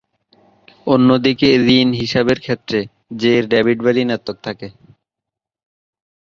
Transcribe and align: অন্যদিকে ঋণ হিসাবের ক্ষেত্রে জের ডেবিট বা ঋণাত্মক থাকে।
অন্যদিকে 0.87 1.47
ঋণ 1.69 1.89
হিসাবের 1.93 2.39
ক্ষেত্রে 2.39 2.79
জের 3.17 3.43
ডেবিট 3.51 3.77
বা 3.83 3.91
ঋণাত্মক 3.97 4.37
থাকে। 4.43 4.67